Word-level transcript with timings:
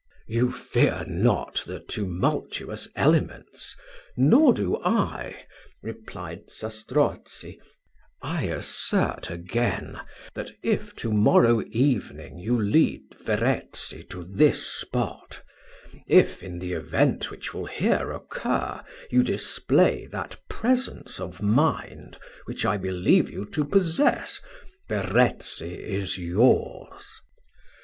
"You 0.25 0.51
fear 0.51 1.05
not 1.07 1.61
the 1.67 1.79
tumultuous 1.79 2.87
elements 2.95 3.75
nor 4.17 4.51
do 4.51 4.77
I," 4.77 5.45
replied 5.83 6.49
Zastrozzi 6.49 7.61
"I 8.19 8.45
assert 8.45 9.29
again, 9.29 9.99
that 10.33 10.53
if 10.63 10.95
to 10.95 11.11
morrow 11.11 11.63
evening 11.69 12.39
you 12.39 12.59
lead 12.59 13.13
Verezzi 13.13 14.01
to 14.05 14.23
this 14.23 14.65
spot 14.65 15.43
if, 16.07 16.41
in 16.41 16.57
the 16.57 16.73
event 16.73 17.29
which 17.29 17.53
will 17.53 17.67
here 17.67 18.11
occur, 18.11 18.81
you 19.11 19.21
display 19.21 20.07
that 20.07 20.39
presence 20.49 21.19
of 21.19 21.43
mind, 21.43 22.17
which 22.45 22.65
I 22.65 22.77
believe 22.77 23.29
you 23.29 23.45
to 23.51 23.63
possess, 23.63 24.41
Verezzi 24.89 25.75
is 25.75 26.17
yours." 26.17 27.21